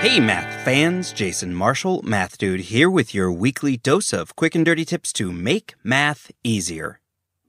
Hey, 0.00 0.18
math 0.18 0.64
fans, 0.64 1.12
Jason 1.12 1.54
Marshall, 1.54 2.00
Math 2.00 2.38
Dude, 2.38 2.72
here 2.72 2.88
with 2.88 3.14
your 3.14 3.30
weekly 3.30 3.76
dose 3.76 4.14
of 4.14 4.34
quick 4.34 4.54
and 4.54 4.64
dirty 4.64 4.86
tips 4.86 5.12
to 5.12 5.30
make 5.30 5.74
math 5.84 6.32
easier. 6.42 7.00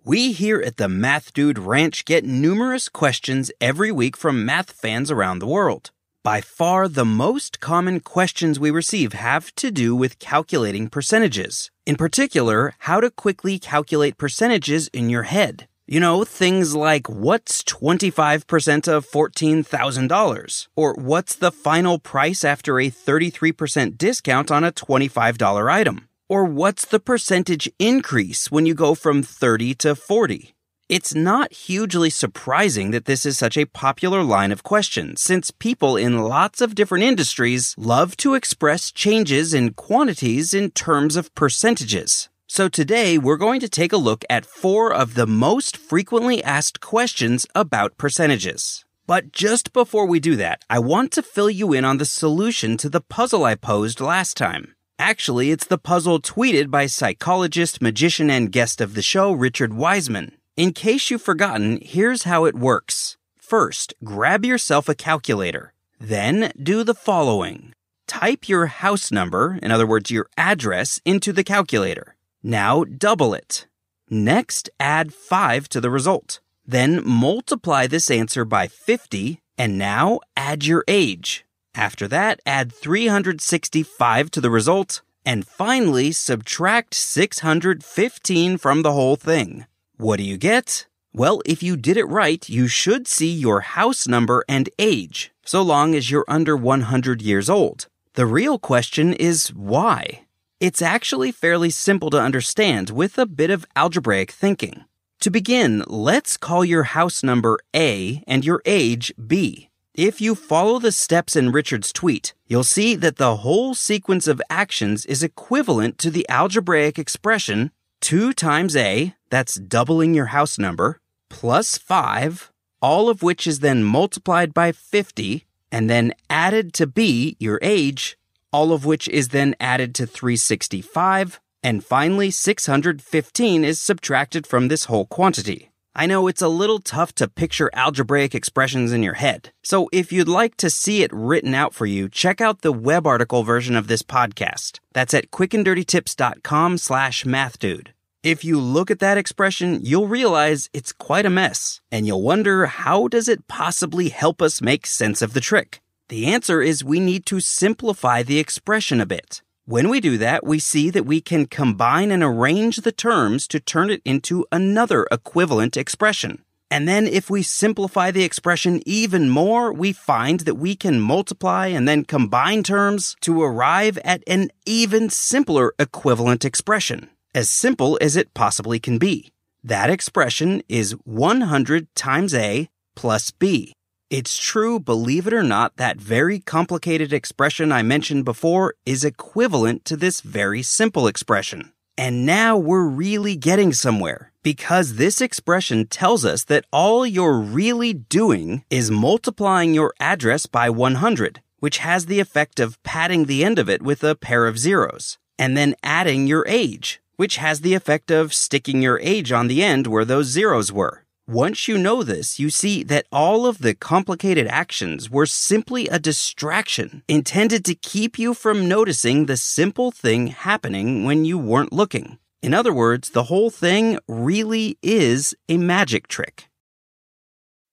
We 0.04 0.34
here 0.34 0.60
at 0.60 0.76
the 0.76 0.90
Math 0.90 1.34
Dude 1.34 1.58
Ranch 1.58 2.04
get 2.04 2.26
numerous 2.26 2.90
questions 2.90 3.54
every 3.62 3.90
week 3.90 4.18
from 4.18 4.46
math 4.46 4.70
fans 4.70 5.10
around 5.10 5.40
the 5.40 5.48
world. 5.48 5.92
By 6.26 6.42
far, 6.42 6.90
the 6.90 7.06
most 7.06 7.62
common 7.62 8.02
questions 8.02 8.60
we 8.60 8.70
receive 8.70 9.14
have 9.14 9.56
to 9.56 9.72
do 9.72 9.96
with 9.96 10.20
calculating 10.20 10.90
percentages. 10.90 11.72
In 11.86 11.96
particular, 11.96 12.74
how 12.80 13.00
to 13.00 13.10
quickly 13.10 13.60
calculate 13.60 14.18
percentages 14.18 14.90
in 14.90 15.10
your 15.10 15.24
head. 15.24 15.70
You 15.88 16.00
know, 16.00 16.24
things 16.24 16.76
like 16.76 17.10
what's 17.10 17.64
25% 17.64 18.88
of 18.88 19.10
$14,000? 19.10 20.68
Or 20.76 20.94
what's 20.94 21.36
the 21.36 21.52
final 21.52 21.98
price 21.98 22.44
after 22.44 22.80
a 22.80 22.92
33% 22.92 23.98
discount 23.98 24.52
on 24.52 24.64
a 24.64 24.72
$25 24.72 25.72
item? 25.72 26.08
Or 26.30 26.46
what's 26.46 26.86
the 26.86 27.00
percentage 27.00 27.70
increase 27.80 28.52
when 28.52 28.66
you 28.66 28.74
go 28.74 28.96
from 28.96 29.24
30 29.24 29.74
to 29.76 29.96
40? 29.96 30.54
It's 30.88 31.16
not 31.16 31.52
hugely 31.52 32.10
surprising 32.10 32.92
that 32.92 33.06
this 33.06 33.26
is 33.26 33.38
such 33.38 33.58
a 33.58 33.66
popular 33.66 34.24
line 34.24 34.52
of 34.52 34.62
questions, 34.62 35.22
since 35.22 35.50
people 35.50 35.98
in 35.98 36.20
lots 36.20 36.62
of 36.62 36.76
different 36.76 37.06
industries 37.06 37.74
love 37.78 38.16
to 38.18 38.36
express 38.36 38.92
changes 38.92 39.54
in 39.54 39.74
quantities 39.74 40.54
in 40.54 40.72
terms 40.72 41.16
of 41.16 41.34
percentages. 41.34 42.30
So 42.54 42.68
today 42.68 43.18
we're 43.18 43.38
going 43.38 43.62
to 43.62 43.70
take 43.70 43.94
a 43.94 43.98
look 43.98 44.26
at 44.30 44.46
four 44.46 44.94
of 44.94 45.14
the 45.14 45.26
most 45.26 45.78
frequently 45.78 46.44
asked 46.44 46.82
questions 46.82 47.48
about 47.56 47.98
percentages. 47.98 48.84
But 49.08 49.32
just 49.32 49.72
before 49.72 50.06
we 50.06 50.20
do 50.20 50.36
that, 50.36 50.66
I 50.70 50.80
want 50.80 51.14
to 51.14 51.22
fill 51.22 51.50
you 51.50 51.72
in 51.72 51.86
on 51.86 51.98
the 51.98 52.04
solution 52.04 52.76
to 52.76 52.90
the 52.90 53.00
puzzle 53.00 53.46
I 53.46 53.56
posed 53.56 54.02
last 54.02 54.36
time. 54.36 54.76
Actually, 55.00 55.52
it's 55.52 55.66
the 55.66 55.78
puzzle 55.78 56.20
tweeted 56.20 56.70
by 56.70 56.88
psychologist, 56.88 57.82
magician, 57.82 58.30
and 58.30 58.52
guest 58.52 58.82
of 58.82 58.96
the 58.96 59.02
show, 59.02 59.32
Richard 59.32 59.74
Wiseman. 59.74 60.34
In 60.58 60.74
case 60.74 61.10
you've 61.10 61.22
forgotten, 61.22 61.80
here's 61.82 62.24
how 62.24 62.44
it 62.44 62.56
works. 62.56 63.16
First, 63.38 63.94
grab 64.04 64.44
yourself 64.44 64.90
a 64.90 64.94
calculator. 64.94 65.72
Then 66.02 66.52
do 66.62 66.84
the 66.84 66.94
following. 66.94 67.72
Type 68.08 68.50
your 68.50 68.66
house 68.66 69.10
number, 69.10 69.58
in 69.64 69.72
other 69.72 69.88
words, 69.88 70.12
your 70.12 70.28
address, 70.36 71.00
into 71.06 71.32
the 71.32 71.46
calculator. 71.46 72.18
Now 72.44 72.84
double 72.84 73.34
it. 73.34 73.68
Next, 74.10 74.70
add 74.80 75.14
5 75.14 75.70
to 75.70 75.82
the 75.82 75.90
result. 75.90 76.40
Then 76.66 77.02
multiply 77.06 77.88
this 77.88 78.12
answer 78.12 78.46
by 78.46 78.68
50, 78.68 79.42
and 79.58 79.78
now 79.78 80.20
add 80.36 80.66
your 80.66 80.84
age. 80.88 81.46
After 81.76 82.08
that, 82.08 82.40
add 82.46 82.74
365 82.74 84.32
to 84.32 84.42
the 84.42 84.50
result, 84.50 85.02
and 85.26 85.48
finally 85.48 86.12
subtract 86.12 86.94
615 86.94 88.58
from 88.58 88.82
the 88.82 88.92
whole 88.92 89.16
thing. 89.16 89.66
What 89.98 90.18
do 90.18 90.24
you 90.24 90.38
get? 90.38 90.88
Well, 91.14 91.42
if 91.46 91.62
you 91.62 91.78
did 91.78 91.98
it 91.98 92.06
right, 92.06 92.48
you 92.50 92.68
should 92.68 93.08
see 93.08 93.32
your 93.32 93.62
house 93.62 94.08
number 94.08 94.44
and 94.48 94.70
age, 94.80 95.32
so 95.46 95.62
long 95.62 95.94
as 95.94 96.10
you're 96.10 96.26
under 96.28 96.58
100 96.58 97.22
years 97.22 97.50
old. 97.50 97.88
The 98.14 98.26
real 98.26 98.58
question 98.58 99.14
is 99.14 99.54
why? 99.54 100.22
It's 100.62 100.84
actually 100.84 101.32
fairly 101.32 101.72
simple 101.72 102.12
to 102.12 102.22
understand 102.22 102.92
with 102.92 103.18
a 103.18 103.26
bit 103.26 103.50
of 103.50 103.66
algebraic 103.76 104.30
thinking. 104.30 104.86
To 105.22 105.32
begin, 105.32 105.84
let's 105.88 106.38
call 106.38 106.64
your 106.64 106.84
house 106.84 107.24
number 107.24 107.58
A 107.76 108.24
and 108.28 108.46
your 108.46 108.62
age 108.64 109.12
B. 109.26 109.70
If 109.96 110.22
you 110.22 110.36
follow 110.36 110.78
the 110.78 110.92
steps 110.92 111.36
in 111.36 111.52
Richard's 111.52 111.92
tweet, 111.92 112.36
you'll 112.46 112.64
see 112.64 112.94
that 112.94 113.16
the 113.16 113.38
whole 113.38 113.74
sequence 113.74 114.28
of 114.28 114.40
actions 114.52 115.04
is 115.08 115.24
equivalent 115.24 115.98
to 115.98 116.12
the 116.12 116.30
algebraic 116.30 117.00
expression 117.00 117.72
2 118.02 118.32
times 118.32 118.76
A, 118.76 119.16
that's 119.32 119.56
doubling 119.56 120.14
your 120.14 120.28
house 120.28 120.60
number, 120.60 121.00
plus 121.28 121.80
5, 121.80 122.52
all 122.84 123.10
of 123.10 123.24
which 123.24 123.48
is 123.48 123.62
then 123.62 123.84
multiplied 123.84 124.54
by 124.54 124.72
50, 124.72 125.44
and 125.72 125.90
then 125.90 126.14
added 126.30 126.72
to 126.74 126.86
B, 126.86 127.36
your 127.40 127.58
age, 127.64 128.16
all 128.52 128.72
of 128.72 128.86
which 128.86 129.08
is 129.08 129.30
then 129.30 129.56
added 129.60 129.96
to 129.96 130.06
365, 130.06 131.40
and 131.64 131.84
finally 131.84 132.32
615 132.32 133.64
is 133.64 133.80
subtracted 133.80 134.48
from 134.48 134.68
this 134.68 134.86
whole 134.86 135.06
quantity. 135.06 135.72
I 135.94 136.06
know 136.06 136.28
it's 136.28 136.42
a 136.42 136.48
little 136.48 136.80
tough 136.80 137.14
to 137.16 137.28
picture 137.28 137.70
algebraic 137.74 138.34
expressions 138.34 138.94
in 138.94 139.04
your 139.04 139.16
head, 139.16 139.52
so 139.62 139.90
if 139.92 140.14
you'd 140.14 140.28
like 140.30 140.56
to 140.58 140.70
see 140.70 141.04
it 141.04 141.12
written 141.14 141.54
out 141.54 141.74
for 141.74 141.86
you, 141.86 142.08
check 142.08 142.40
out 142.40 142.62
the 142.62 142.72
web 142.72 143.06
article 143.06 143.44
version 143.44 143.76
of 143.76 143.88
this 143.88 144.02
podcast. 144.02 144.80
That's 144.94 145.14
at 145.14 145.32
quickanddirtytips.com 145.32 146.78
slash 146.78 147.26
mathdude. 147.26 147.90
If 148.24 148.46
you 148.46 148.60
look 148.60 148.90
at 148.90 149.00
that 149.00 149.18
expression, 149.18 149.80
you'll 149.84 150.08
realize 150.08 150.70
it's 150.74 150.94
quite 150.94 151.26
a 151.26 151.30
mess, 151.30 151.82
and 151.92 152.08
you'll 152.08 152.22
wonder 152.22 152.68
how 152.68 153.08
does 153.10 153.28
it 153.28 153.48
possibly 153.48 154.10
help 154.10 154.42
us 154.42 154.62
make 154.62 154.86
sense 154.86 155.22
of 155.22 155.34
the 155.34 155.42
trick? 155.42 155.81
The 156.12 156.26
answer 156.26 156.62
is 156.62 156.84
we 156.84 157.00
need 157.00 157.26
to 157.28 157.40
simplify 157.40 158.22
the 158.22 158.38
expression 158.38 159.00
a 159.00 159.06
bit. 159.06 159.42
When 159.64 159.88
we 159.88 160.02
do 160.02 160.18
that, 160.18 160.46
we 160.46 160.60
see 160.60 160.90
that 160.90 161.06
we 161.06 161.22
can 161.22 161.46
combine 161.46 162.12
and 162.12 162.22
arrange 162.22 162.76
the 162.76 162.92
terms 162.92 163.48
to 163.48 163.62
turn 163.62 163.90
it 163.90 164.02
into 164.04 164.46
another 164.52 165.08
equivalent 165.10 165.78
expression. 165.78 166.44
And 166.70 166.86
then 166.86 167.08
if 167.08 167.30
we 167.30 167.44
simplify 167.44 168.12
the 168.12 168.26
expression 168.26 168.82
even 168.86 169.30
more, 169.30 169.72
we 169.72 169.94
find 169.94 170.42
that 170.42 170.56
we 170.56 170.76
can 170.76 171.00
multiply 171.00 171.68
and 171.68 171.88
then 171.88 172.04
combine 172.04 172.64
terms 172.64 173.16
to 173.22 173.42
arrive 173.42 173.98
at 174.00 174.22
an 174.28 174.50
even 174.66 175.10
simpler 175.10 175.74
equivalent 175.80 176.44
expression, 176.44 177.10
as 177.34 177.50
simple 177.50 177.98
as 178.02 178.18
it 178.18 178.34
possibly 178.34 178.82
can 178.82 178.98
be. 178.98 179.32
That 179.64 179.90
expression 179.90 180.62
is 180.68 180.92
100 181.06 181.88
times 181.96 182.34
A 182.34 182.68
plus 182.98 183.32
B. 183.32 183.72
It's 184.12 184.38
true, 184.38 184.78
believe 184.78 185.26
it 185.26 185.34
or 185.34 185.42
not, 185.42 185.78
that 185.78 185.96
very 185.96 186.40
complicated 186.40 187.14
expression 187.14 187.72
I 187.72 187.82
mentioned 187.82 188.26
before 188.26 188.76
is 188.86 189.06
equivalent 189.06 189.86
to 189.86 189.96
this 189.96 190.20
very 190.20 190.62
simple 190.64 191.08
expression. 191.08 191.72
And 191.98 192.26
now 192.26 192.58
we're 192.58 192.90
really 192.90 193.38
getting 193.38 193.72
somewhere 193.72 194.34
because 194.44 194.96
this 194.96 195.22
expression 195.22 195.88
tells 195.88 196.26
us 196.26 196.44
that 196.44 196.66
all 196.74 197.06
you're 197.06 197.40
really 197.40 197.94
doing 197.94 198.66
is 198.70 198.92
multiplying 198.92 199.74
your 199.74 199.94
address 199.98 200.46
by 200.46 200.70
100, 200.70 201.42
which 201.60 201.78
has 201.78 202.08
the 202.08 202.20
effect 202.20 202.60
of 202.60 202.84
padding 202.84 203.28
the 203.28 203.46
end 203.46 203.58
of 203.58 203.70
it 203.70 203.82
with 203.82 204.04
a 204.04 204.14
pair 204.14 204.46
of 204.46 204.60
zeros, 204.60 205.20
and 205.40 205.56
then 205.56 205.74
adding 205.84 206.28
your 206.28 206.44
age, 206.50 207.02
which 207.16 207.38
has 207.38 207.62
the 207.62 207.76
effect 207.76 208.12
of 208.12 208.34
sticking 208.34 208.82
your 208.82 209.00
age 209.00 209.32
on 209.32 209.48
the 209.48 209.64
end 209.64 209.88
where 209.88 210.04
those 210.04 210.26
zeros 210.26 210.70
were. 210.70 211.01
Once 211.32 211.66
you 211.66 211.78
know 211.78 212.04
this, 212.04 212.40
you 212.40 212.50
see 212.50 212.84
that 212.84 213.06
all 213.10 213.46
of 213.46 213.60
the 213.60 213.74
complicated 213.74 214.46
actions 214.48 215.10
were 215.10 215.26
simply 215.26 215.88
a 215.88 215.98
distraction 215.98 217.04
intended 217.08 217.64
to 217.64 217.74
keep 217.74 218.20
you 218.20 218.34
from 218.34 218.68
noticing 218.68 219.28
the 219.28 219.38
simple 219.38 219.92
thing 219.92 220.28
happening 220.28 221.06
when 221.06 221.24
you 221.24 221.38
weren't 221.38 221.72
looking. 221.72 222.20
In 222.42 222.54
other 222.54 222.74
words, 222.74 223.12
the 223.12 223.24
whole 223.24 223.50
thing 223.50 223.98
really 224.10 224.78
is 224.84 225.34
a 225.48 225.56
magic 225.56 226.10
trick. 226.10 226.50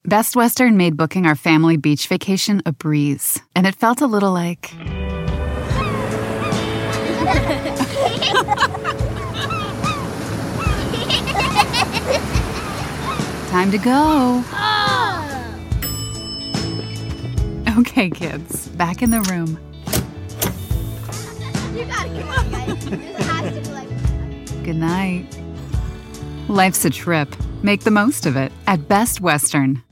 Best 0.04 0.36
Western 0.36 0.76
made 0.76 0.96
booking 0.96 1.26
our 1.26 1.34
family 1.34 1.76
beach 1.76 2.06
vacation 2.06 2.62
a 2.64 2.70
breeze, 2.70 3.40
and 3.56 3.66
it 3.66 3.74
felt 3.74 4.00
a 4.00 4.06
little 4.06 4.32
like. 4.32 4.72
Time 13.58 13.72
to 13.72 13.78
go. 13.78 14.44
Oh. 14.52 15.54
Okay, 17.78 18.08
kids, 18.08 18.68
back 18.68 19.02
in 19.02 19.10
the 19.10 19.20
room. 19.22 19.58
You 21.76 21.84
gotta 21.86 22.08
come 22.08 22.28
on, 22.28 22.50
guys. 22.52 22.84
This 22.84 23.26
has 23.26 23.54
to 23.54 23.60
be 23.60 23.68
like. 23.74 24.62
Good 24.62 24.76
night. 24.76 25.26
Life's 26.46 26.84
a 26.84 26.90
trip. 26.90 27.34
Make 27.64 27.82
the 27.82 27.90
most 27.90 28.26
of 28.26 28.36
it 28.36 28.52
at 28.68 28.86
Best 28.86 29.20
Western. 29.20 29.82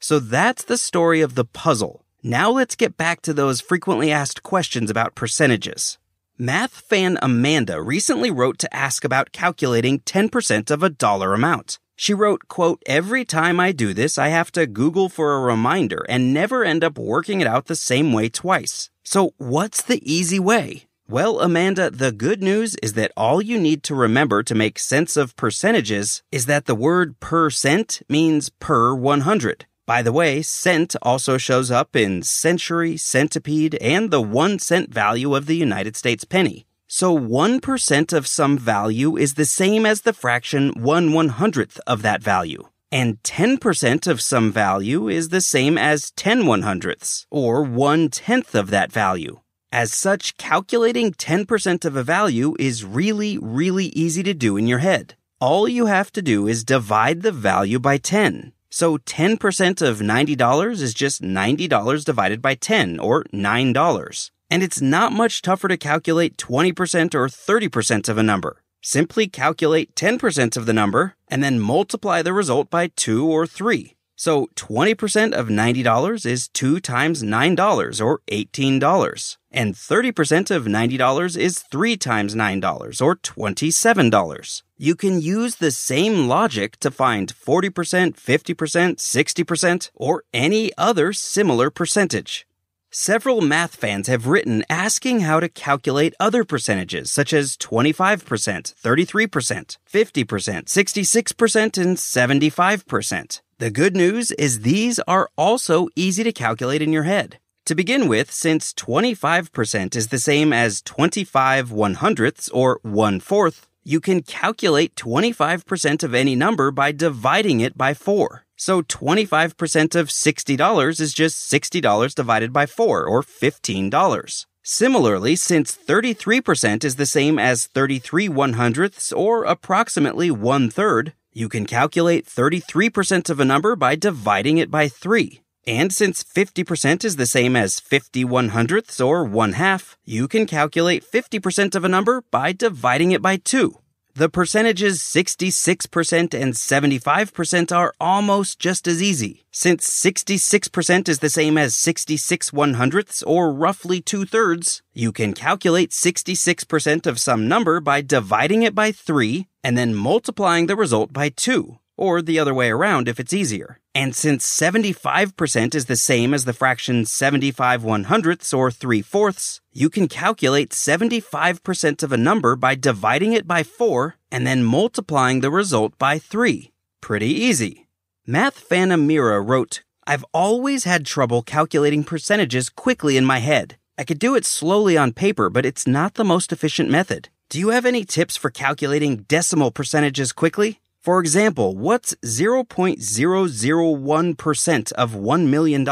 So 0.00 0.18
that's 0.18 0.64
the 0.64 0.78
story 0.78 1.20
of 1.20 1.34
the 1.34 1.44
puzzle. 1.44 2.02
Now 2.22 2.50
let's 2.50 2.74
get 2.76 2.96
back 2.96 3.20
to 3.20 3.34
those 3.34 3.60
frequently 3.60 4.10
asked 4.10 4.42
questions 4.42 4.88
about 4.88 5.14
percentages. 5.14 5.98
Math 6.38 6.82
fan 6.82 7.18
Amanda 7.22 7.80
recently 7.80 8.30
wrote 8.30 8.58
to 8.58 8.76
ask 8.76 9.04
about 9.04 9.32
calculating 9.32 10.00
10% 10.00 10.70
of 10.70 10.82
a 10.82 10.90
dollar 10.90 11.32
amount. 11.32 11.78
She 11.96 12.12
wrote, 12.12 12.46
quote, 12.46 12.82
every 12.84 13.24
time 13.24 13.58
I 13.58 13.72
do 13.72 13.94
this, 13.94 14.18
I 14.18 14.28
have 14.28 14.52
to 14.52 14.66
Google 14.66 15.08
for 15.08 15.32
a 15.32 15.40
reminder 15.40 16.04
and 16.10 16.34
never 16.34 16.62
end 16.62 16.84
up 16.84 16.98
working 16.98 17.40
it 17.40 17.46
out 17.46 17.66
the 17.66 17.74
same 17.74 18.12
way 18.12 18.28
twice. 18.28 18.90
So 19.02 19.32
what's 19.38 19.80
the 19.80 20.02
easy 20.04 20.38
way? 20.38 20.84
Well, 21.08 21.40
Amanda, 21.40 21.88
the 21.88 22.12
good 22.12 22.42
news 22.42 22.74
is 22.82 22.92
that 22.92 23.12
all 23.16 23.40
you 23.40 23.58
need 23.58 23.82
to 23.84 23.94
remember 23.94 24.42
to 24.42 24.54
make 24.54 24.78
sense 24.78 25.16
of 25.16 25.36
percentages 25.36 26.22
is 26.30 26.44
that 26.44 26.66
the 26.66 26.74
word 26.74 27.18
percent 27.18 28.02
means 28.10 28.50
per 28.50 28.94
100. 28.94 29.64
By 29.86 30.02
the 30.02 30.12
way, 30.12 30.42
cent 30.42 30.96
also 31.00 31.38
shows 31.38 31.70
up 31.70 31.94
in 31.94 32.22
century, 32.24 32.96
centipede, 32.96 33.76
and 33.76 34.10
the 34.10 34.20
one 34.20 34.58
cent 34.58 34.92
value 34.92 35.36
of 35.36 35.46
the 35.46 35.54
United 35.54 35.94
States 35.94 36.24
penny. 36.24 36.66
So 36.88 37.16
1% 37.16 38.12
of 38.12 38.26
some 38.26 38.58
value 38.58 39.16
is 39.16 39.34
the 39.34 39.44
same 39.44 39.86
as 39.86 40.00
the 40.00 40.12
fraction 40.12 40.72
1 40.74 41.10
100th 41.10 41.78
of 41.86 42.02
that 42.02 42.20
value. 42.20 42.68
And 42.90 43.22
10% 43.22 44.06
of 44.08 44.20
some 44.20 44.50
value 44.50 45.08
is 45.08 45.28
the 45.28 45.40
same 45.40 45.78
as 45.78 46.10
10 46.12 46.42
100ths, 46.42 47.26
or 47.30 47.62
1 47.62 48.08
tenth 48.08 48.56
of 48.56 48.70
that 48.70 48.90
value. 48.90 49.40
As 49.70 49.92
such, 49.92 50.36
calculating 50.36 51.12
10% 51.12 51.84
of 51.84 51.94
a 51.94 52.02
value 52.02 52.56
is 52.58 52.84
really, 52.84 53.38
really 53.38 53.86
easy 53.86 54.24
to 54.24 54.34
do 54.34 54.56
in 54.56 54.66
your 54.66 54.78
head. 54.78 55.14
All 55.40 55.68
you 55.68 55.86
have 55.86 56.10
to 56.12 56.22
do 56.22 56.48
is 56.48 56.64
divide 56.64 57.22
the 57.22 57.32
value 57.32 57.78
by 57.78 57.98
10. 57.98 58.52
So 58.78 58.98
10% 58.98 59.80
of 59.80 60.00
$90 60.00 60.82
is 60.82 60.92
just 60.92 61.22
$90 61.22 62.04
divided 62.04 62.42
by 62.42 62.54
10, 62.56 63.00
or 63.00 63.24
$9. 63.32 64.30
And 64.50 64.62
it's 64.62 64.82
not 64.82 65.14
much 65.14 65.40
tougher 65.40 65.68
to 65.68 65.78
calculate 65.78 66.36
20% 66.36 67.14
or 67.14 67.26
30% 67.26 68.08
of 68.10 68.18
a 68.18 68.22
number. 68.22 68.62
Simply 68.82 69.28
calculate 69.28 69.94
10% 69.94 70.58
of 70.58 70.66
the 70.66 70.74
number 70.74 71.14
and 71.26 71.42
then 71.42 71.58
multiply 71.58 72.20
the 72.20 72.34
result 72.34 72.68
by 72.68 72.88
2 72.88 73.26
or 73.26 73.46
3. 73.46 73.95
So 74.18 74.46
20% 74.56 75.34
of 75.34 75.48
$90 75.48 76.26
is 76.26 76.48
2 76.48 76.80
times 76.80 77.22
$9 77.22 78.04
or 78.04 78.20
$18. 78.26 79.36
And 79.52 79.74
30% 79.74 80.50
of 80.50 80.64
$90 80.64 81.36
is 81.36 81.58
3 81.58 81.96
times 81.98 82.34
$9 82.34 83.02
or 83.02 83.16
$27. 83.16 84.62
You 84.78 84.94
can 84.94 85.20
use 85.20 85.56
the 85.56 85.70
same 85.70 86.28
logic 86.28 86.78
to 86.80 86.90
find 86.90 87.32
40%, 87.34 88.14
50%, 88.14 88.96
60%, 88.96 89.90
or 89.94 90.24
any 90.32 90.70
other 90.78 91.12
similar 91.12 91.70
percentage. 91.70 92.46
Several 92.90 93.42
math 93.42 93.76
fans 93.76 94.08
have 94.08 94.26
written 94.26 94.64
asking 94.70 95.20
how 95.20 95.40
to 95.40 95.50
calculate 95.50 96.14
other 96.18 96.44
percentages 96.44 97.12
such 97.12 97.34
as 97.34 97.56
25%, 97.58 98.72
33%, 98.74 99.76
50%, 99.92 100.64
66%, 100.64 101.78
and 101.82 101.96
75%. 101.98 103.40
The 103.58 103.70
good 103.70 103.96
news 103.96 104.32
is 104.32 104.60
these 104.60 104.98
are 105.08 105.30
also 105.34 105.88
easy 105.96 106.22
to 106.24 106.30
calculate 106.30 106.82
in 106.82 106.92
your 106.92 107.04
head. 107.04 107.38
To 107.64 107.74
begin 107.74 108.06
with, 108.06 108.30
since 108.30 108.74
25% 108.74 109.96
is 109.96 110.08
the 110.08 110.18
same 110.18 110.52
as 110.52 110.82
25 110.82 111.72
one 111.72 111.94
hundredths 111.94 112.50
or 112.50 112.80
one 112.82 113.18
fourth, 113.18 113.66
you 113.82 113.98
can 113.98 114.20
calculate 114.20 114.94
25% 114.94 116.02
of 116.02 116.12
any 116.12 116.36
number 116.36 116.70
by 116.70 116.92
dividing 116.92 117.60
it 117.60 117.78
by 117.78 117.94
4. 117.94 118.44
So 118.56 118.82
25% 118.82 119.94
of 119.94 120.08
$60 120.08 121.00
is 121.00 121.14
just 121.14 121.50
$60 121.50 122.14
divided 122.14 122.52
by 122.52 122.66
4, 122.66 123.06
or 123.06 123.22
$15. 123.22 124.44
Similarly, 124.62 125.34
since 125.34 125.74
33% 125.74 126.84
is 126.84 126.96
the 126.96 127.06
same 127.06 127.38
as 127.38 127.68
33 127.68 128.28
one 128.28 128.52
hundredths, 128.54 129.12
or 129.12 129.44
approximately 129.44 130.30
one 130.30 130.68
third, 130.68 131.14
you 131.36 131.50
can 131.50 131.66
calculate 131.66 132.24
33% 132.24 133.28
of 133.28 133.38
a 133.38 133.44
number 133.44 133.76
by 133.76 133.94
dividing 133.94 134.56
it 134.56 134.70
by 134.70 134.88
3. 134.88 135.42
And 135.66 135.92
since 135.92 136.24
50% 136.24 137.04
is 137.04 137.16
the 137.16 137.26
same 137.26 137.54
as 137.54 137.78
50 137.78 138.24
one 138.24 138.48
hundredths 138.48 139.02
or 139.02 139.22
1 139.22 139.52
half, 139.52 139.98
you 140.06 140.28
can 140.28 140.46
calculate 140.46 141.04
50% 141.04 141.74
of 141.74 141.84
a 141.84 141.90
number 141.90 142.22
by 142.30 142.52
dividing 142.52 143.12
it 143.12 143.20
by 143.20 143.36
2. 143.36 143.76
The 144.16 144.30
percentages 144.30 145.00
66% 145.00 146.32
and 146.32 146.54
75% 146.54 147.76
are 147.76 147.92
almost 148.00 148.58
just 148.58 148.88
as 148.88 149.02
easy. 149.02 149.44
Since 149.50 149.90
66% 149.90 151.06
is 151.10 151.18
the 151.18 151.28
same 151.28 151.58
as 151.58 151.76
66 151.76 152.50
one 152.50 152.74
hundredths 152.74 153.22
or 153.22 153.52
roughly 153.52 154.00
two 154.00 154.24
thirds, 154.24 154.80
you 154.94 155.12
can 155.12 155.34
calculate 155.34 155.90
66% 155.90 157.06
of 157.06 157.20
some 157.20 157.46
number 157.46 157.78
by 157.78 158.00
dividing 158.00 158.62
it 158.62 158.74
by 158.74 158.90
3 158.90 159.48
and 159.62 159.76
then 159.76 159.94
multiplying 159.94 160.66
the 160.66 160.76
result 160.76 161.12
by 161.12 161.28
2 161.28 161.76
or 161.96 162.22
the 162.22 162.38
other 162.38 162.54
way 162.54 162.70
around 162.70 163.08
if 163.08 163.18
it's 163.18 163.32
easier. 163.32 163.80
And 163.94 164.14
since 164.14 164.46
75% 164.48 165.74
is 165.74 165.86
the 165.86 165.96
same 165.96 166.34
as 166.34 166.44
the 166.44 166.52
fraction 166.52 167.04
75 167.04 167.82
one 167.82 168.04
hundredths 168.04 168.52
or 168.52 168.70
3 168.70 169.02
fourths, 169.02 169.60
you 169.72 169.88
can 169.88 170.08
calculate 170.08 170.70
75% 170.70 172.02
of 172.02 172.12
a 172.12 172.16
number 172.16 172.56
by 172.56 172.74
dividing 172.74 173.32
it 173.32 173.46
by 173.46 173.62
4 173.62 174.16
and 174.30 174.46
then 174.46 174.64
multiplying 174.64 175.40
the 175.40 175.50
result 175.50 175.96
by 175.98 176.18
3. 176.18 176.72
Pretty 177.00 177.32
easy. 177.32 177.86
Math 178.26 178.58
fan 178.58 178.88
Amira 178.90 179.46
wrote, 179.46 179.82
I've 180.06 180.24
always 180.32 180.84
had 180.84 181.06
trouble 181.06 181.42
calculating 181.42 182.04
percentages 182.04 182.68
quickly 182.68 183.16
in 183.16 183.24
my 183.24 183.38
head. 183.38 183.76
I 183.98 184.04
could 184.04 184.18
do 184.18 184.34
it 184.34 184.44
slowly 184.44 184.96
on 184.96 185.12
paper, 185.12 185.48
but 185.48 185.64
it's 185.64 185.86
not 185.86 186.14
the 186.14 186.24
most 186.24 186.52
efficient 186.52 186.90
method. 186.90 187.28
Do 187.48 187.58
you 187.58 187.70
have 187.70 187.86
any 187.86 188.04
tips 188.04 188.36
for 188.36 188.50
calculating 188.50 189.24
decimal 189.28 189.70
percentages 189.70 190.32
quickly? 190.32 190.80
For 191.06 191.20
example, 191.20 191.76
what's 191.76 192.16
0.001% 192.24 194.92
of 194.92 195.12
$1 195.12 195.46
million? 195.46 195.86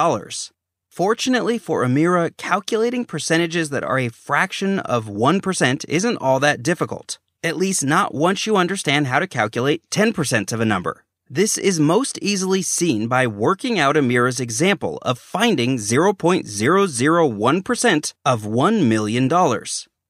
Fortunately 0.90 1.56
for 1.56 1.84
Amira, 1.84 2.37
calculating 2.37 3.05
percentages 3.05 3.70
that 3.70 3.84
are 3.84 4.00
a 4.00 4.08
fraction 4.08 4.81
of 4.81 5.05
1% 5.05 5.84
isn't 5.88 6.16
all 6.16 6.40
that 6.40 6.64
difficult. 6.64 7.20
At 7.44 7.56
least 7.56 7.84
not 7.84 8.12
once 8.12 8.44
you 8.44 8.56
understand 8.56 9.06
how 9.06 9.20
to 9.20 9.28
calculate 9.28 9.88
10% 9.90 10.52
of 10.52 10.58
a 10.58 10.64
number. 10.64 11.05
This 11.31 11.58
is 11.58 11.79
most 11.79 12.19
easily 12.20 12.62
seen 12.62 13.06
by 13.06 13.29
working 13.29 13.79
out 13.79 13.94
Amira's 13.94 14.41
example 14.41 14.98
of 15.03 15.20
finding 15.20 15.77
0.001% 15.77 18.15
of 18.24 18.43
$1 18.43 18.89
million. 18.89 19.29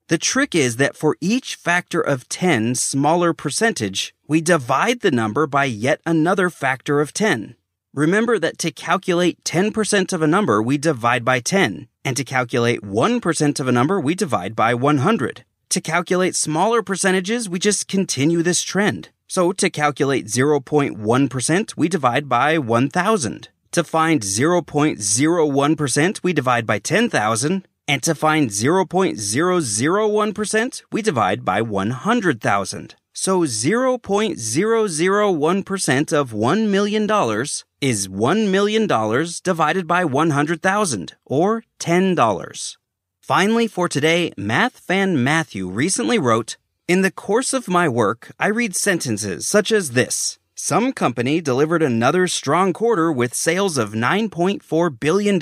The 0.08 0.18
trick 0.18 0.54
is 0.54 0.76
that 0.76 0.96
for 0.96 1.16
each 1.22 1.54
factor 1.54 1.98
of 1.98 2.28
10 2.28 2.74
smaller 2.74 3.32
percentage, 3.32 4.14
we 4.28 4.42
divide 4.42 5.00
the 5.00 5.10
number 5.10 5.46
by 5.46 5.64
yet 5.64 6.02
another 6.04 6.50
factor 6.50 7.00
of 7.00 7.14
10. 7.14 7.56
Remember 7.94 8.38
that 8.38 8.58
to 8.58 8.70
calculate 8.70 9.42
10% 9.44 10.12
of 10.12 10.20
a 10.20 10.26
number, 10.26 10.62
we 10.62 10.76
divide 10.76 11.24
by 11.24 11.40
10, 11.40 11.88
and 12.04 12.18
to 12.18 12.24
calculate 12.24 12.82
1% 12.82 13.60
of 13.60 13.66
a 13.66 13.72
number, 13.72 13.98
we 13.98 14.14
divide 14.14 14.54
by 14.54 14.74
100. 14.74 15.42
To 15.70 15.80
calculate 15.80 16.36
smaller 16.36 16.82
percentages, 16.82 17.48
we 17.48 17.58
just 17.58 17.88
continue 17.88 18.42
this 18.42 18.62
trend. 18.62 19.08
So 19.26 19.52
to 19.52 19.70
calculate 19.70 20.26
0.1%, 20.26 21.76
we 21.78 21.88
divide 21.88 22.28
by 22.28 22.58
1,000. 22.58 23.48
To 23.72 23.82
find 23.82 24.20
0.01%, 24.20 26.22
we 26.22 26.32
divide 26.34 26.66
by 26.66 26.78
10,000. 26.78 27.66
And 27.86 28.02
to 28.02 28.14
find 28.14 28.48
0.001%, 28.48 30.82
we 30.90 31.02
divide 31.02 31.44
by 31.44 31.60
100,000. 31.60 32.94
So 33.12 33.42
0.001% 33.42 36.12
of 36.12 36.32
$1 36.32 36.68
million 36.68 37.02
is 37.80 38.08
$1 38.08 38.50
million 38.50 38.86
divided 39.42 39.86
by 39.86 40.04
100,000, 40.04 41.14
or 41.24 41.62
$10. 41.78 42.76
Finally, 43.20 43.68
for 43.68 43.88
today, 43.88 44.32
math 44.36 44.78
fan 44.78 45.22
Matthew 45.22 45.68
recently 45.68 46.18
wrote, 46.18 46.56
In 46.88 47.02
the 47.02 47.12
course 47.12 47.52
of 47.52 47.68
my 47.68 47.88
work, 47.88 48.32
I 48.38 48.46
read 48.48 48.74
sentences 48.74 49.46
such 49.46 49.70
as 49.70 49.92
this. 49.92 50.40
Some 50.66 50.94
company 50.94 51.42
delivered 51.42 51.82
another 51.82 52.26
strong 52.26 52.72
quarter 52.72 53.12
with 53.12 53.34
sales 53.34 53.76
of 53.76 53.92
$9.4 53.92 54.98
billion, 54.98 55.38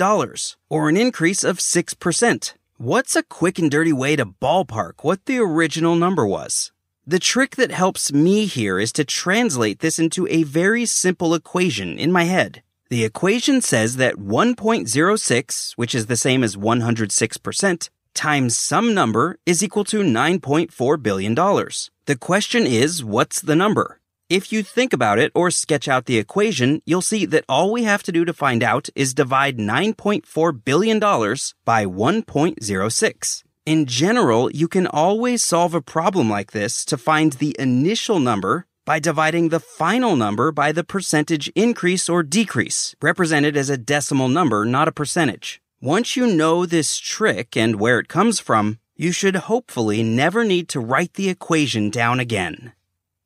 or 0.69 0.89
an 0.89 0.97
increase 0.97 1.45
of 1.45 1.59
6%. 1.59 2.53
What's 2.75 3.15
a 3.15 3.23
quick 3.23 3.57
and 3.57 3.71
dirty 3.71 3.93
way 3.93 4.17
to 4.17 4.25
ballpark 4.25 4.95
what 5.01 5.25
the 5.25 5.39
original 5.39 5.95
number 5.95 6.27
was? 6.27 6.73
The 7.07 7.19
trick 7.19 7.55
that 7.55 7.71
helps 7.71 8.11
me 8.11 8.47
here 8.47 8.77
is 8.77 8.91
to 8.91 9.05
translate 9.05 9.79
this 9.79 9.97
into 9.97 10.27
a 10.27 10.43
very 10.43 10.85
simple 10.85 11.33
equation 11.33 11.97
in 11.97 12.11
my 12.11 12.25
head. 12.25 12.61
The 12.89 13.05
equation 13.05 13.61
says 13.61 13.95
that 13.95 14.15
1.06, 14.17 15.71
which 15.77 15.95
is 15.95 16.07
the 16.07 16.17
same 16.17 16.43
as 16.43 16.57
106%, 16.57 17.89
times 18.13 18.57
some 18.57 18.93
number 18.93 19.39
is 19.45 19.63
equal 19.63 19.85
to 19.85 20.03
$9.4 20.03 21.01
billion. 21.01 21.33
The 21.33 22.17
question 22.19 22.67
is, 22.67 23.05
what's 23.05 23.39
the 23.39 23.55
number? 23.55 24.01
If 24.33 24.51
you 24.51 24.63
think 24.63 24.93
about 24.93 25.19
it 25.19 25.31
or 25.35 25.51
sketch 25.51 25.87
out 25.87 26.05
the 26.05 26.17
equation, 26.17 26.81
you'll 26.87 27.03
see 27.03 27.23
that 27.27 27.45
all 27.47 27.71
we 27.71 27.83
have 27.83 28.01
to 28.01 28.11
do 28.11 28.25
to 28.25 28.33
find 28.33 28.63
out 28.63 28.89
is 28.95 29.13
divide 29.13 29.59
$9.4 29.59 30.65
billion 30.65 30.99
by 30.99 31.85
1.06. 31.85 33.43
In 33.67 33.85
general, 33.85 34.51
you 34.51 34.67
can 34.67 34.87
always 34.87 35.43
solve 35.43 35.75
a 35.75 35.83
problem 35.83 36.31
like 36.31 36.51
this 36.51 36.83
to 36.85 36.97
find 36.97 37.33
the 37.33 37.55
initial 37.59 38.19
number 38.19 38.65
by 38.85 38.97
dividing 38.97 39.49
the 39.49 39.59
final 39.59 40.15
number 40.15 40.51
by 40.51 40.71
the 40.71 40.83
percentage 40.83 41.47
increase 41.49 42.09
or 42.09 42.23
decrease, 42.23 42.95
represented 43.03 43.55
as 43.55 43.69
a 43.69 43.77
decimal 43.77 44.29
number, 44.29 44.65
not 44.65 44.87
a 44.87 44.91
percentage. 44.91 45.61
Once 45.79 46.15
you 46.15 46.25
know 46.25 46.65
this 46.65 46.97
trick 46.97 47.55
and 47.55 47.79
where 47.79 47.99
it 47.99 48.07
comes 48.07 48.39
from, 48.39 48.79
you 48.95 49.11
should 49.11 49.35
hopefully 49.35 50.01
never 50.01 50.43
need 50.43 50.67
to 50.69 50.79
write 50.79 51.13
the 51.13 51.29
equation 51.29 51.91
down 51.91 52.19
again. 52.19 52.73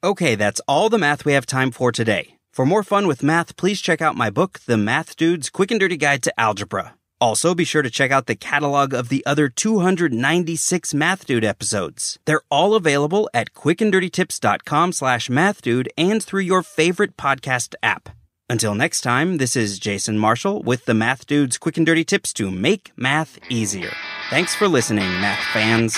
Okay, 0.03 0.35
that's 0.35 0.61
all 0.67 0.89
the 0.89 0.99
math 0.99 1.25
we 1.25 1.33
have 1.33 1.47
time 1.47 1.71
for 1.71 1.91
today. 1.91 2.35
For 2.51 2.65
more 2.67 2.83
fun 2.83 3.07
with 3.07 3.23
math, 3.23 3.57
please 3.57 3.81
check 3.81 3.99
out 3.99 4.15
my 4.15 4.29
book, 4.29 4.59
The 4.67 4.77
Math 4.77 5.15
Dude's 5.15 5.49
Quick 5.49 5.71
and 5.71 5.79
Dirty 5.79 5.97
Guide 5.97 6.21
to 6.23 6.39
Algebra. 6.39 6.93
Also, 7.19 7.55
be 7.55 7.63
sure 7.63 7.81
to 7.81 7.89
check 7.89 8.11
out 8.11 8.27
the 8.27 8.35
catalog 8.35 8.93
of 8.93 9.09
the 9.09 9.25
other 9.25 9.49
296 9.49 10.93
Math 10.93 11.25
Dude 11.25 11.43
episodes. 11.43 12.19
They're 12.25 12.43
all 12.51 12.75
available 12.75 13.27
at 13.33 13.53
quickanddirtytips.com 13.53 14.91
slash 14.91 15.29
mathdude 15.29 15.87
and 15.97 16.21
through 16.21 16.41
your 16.41 16.61
favorite 16.61 17.17
podcast 17.17 17.73
app. 17.81 18.09
Until 18.47 18.75
next 18.75 19.01
time, 19.01 19.37
this 19.37 19.55
is 19.55 19.79
Jason 19.79 20.19
Marshall 20.19 20.61
with 20.61 20.85
the 20.85 20.93
Math 20.93 21.25
Dude's 21.25 21.57
Quick 21.57 21.77
and 21.77 21.85
Dirty 21.87 22.03
Tips 22.03 22.33
to 22.33 22.51
make 22.51 22.91
math 22.95 23.39
easier. 23.49 23.93
Thanks 24.29 24.53
for 24.53 24.67
listening, 24.67 25.09
math 25.19 25.43
fans. 25.53 25.97